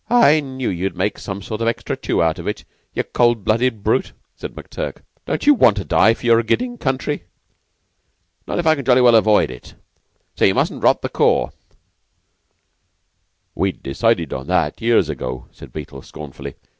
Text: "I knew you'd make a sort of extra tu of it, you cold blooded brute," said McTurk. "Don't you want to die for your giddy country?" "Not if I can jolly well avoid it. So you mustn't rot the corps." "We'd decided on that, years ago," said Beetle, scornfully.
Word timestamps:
"I 0.09 0.39
knew 0.39 0.69
you'd 0.69 0.97
make 0.97 1.19
a 1.19 1.41
sort 1.43 1.61
of 1.61 1.67
extra 1.67 1.95
tu 1.95 2.23
of 2.23 2.47
it, 2.47 2.63
you 2.95 3.03
cold 3.03 3.43
blooded 3.43 3.83
brute," 3.83 4.13
said 4.35 4.55
McTurk. 4.55 5.03
"Don't 5.27 5.45
you 5.45 5.53
want 5.53 5.77
to 5.77 5.85
die 5.85 6.15
for 6.15 6.25
your 6.25 6.41
giddy 6.41 6.75
country?" 6.77 7.25
"Not 8.47 8.57
if 8.57 8.65
I 8.65 8.73
can 8.73 8.83
jolly 8.83 9.01
well 9.01 9.13
avoid 9.13 9.51
it. 9.51 9.75
So 10.35 10.43
you 10.45 10.55
mustn't 10.55 10.81
rot 10.81 11.03
the 11.03 11.09
corps." 11.09 11.51
"We'd 13.53 13.83
decided 13.83 14.33
on 14.33 14.47
that, 14.47 14.81
years 14.81 15.07
ago," 15.07 15.45
said 15.51 15.71
Beetle, 15.71 16.01
scornfully. 16.01 16.55